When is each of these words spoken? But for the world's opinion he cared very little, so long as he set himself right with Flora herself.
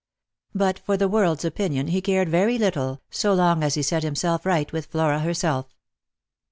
But 0.55 0.79
for 0.79 0.97
the 0.97 1.07
world's 1.07 1.45
opinion 1.45 1.89
he 1.89 2.01
cared 2.01 2.27
very 2.27 2.57
little, 2.57 3.03
so 3.11 3.35
long 3.35 3.61
as 3.61 3.75
he 3.75 3.83
set 3.83 4.01
himself 4.01 4.47
right 4.47 4.73
with 4.73 4.87
Flora 4.87 5.19
herself. 5.19 5.75